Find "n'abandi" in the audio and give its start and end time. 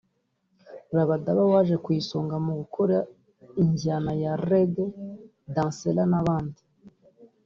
6.11-6.61